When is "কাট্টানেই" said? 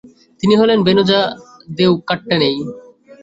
2.07-2.57